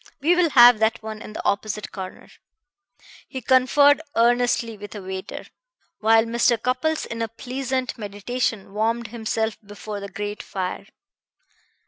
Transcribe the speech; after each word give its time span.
We 0.19 0.35
will 0.35 0.49
have 0.49 0.79
that 0.79 1.03
one 1.03 1.21
in 1.21 1.33
the 1.33 1.45
opposite 1.45 1.91
corner." 1.91 2.27
He 3.27 3.39
conferred 3.39 4.01
earnestly 4.15 4.75
with 4.75 4.95
a 4.95 5.01
waiter, 5.03 5.45
while 5.99 6.23
Mr. 6.25 6.59
Cupples, 6.59 7.05
in 7.05 7.21
a 7.21 7.27
pleasant 7.27 7.99
meditation, 7.99 8.73
warmed 8.73 9.09
himself 9.09 9.59
before 9.63 9.99
the 9.99 10.09
great 10.09 10.41
fire. 10.41 10.87